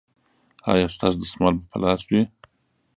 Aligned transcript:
ایا 0.71 0.87
ستاسو 0.95 1.17
دستمال 1.21 1.53
به 1.57 1.63
په 1.71 1.77
لاس 1.83 2.01
وي؟ 2.09 2.21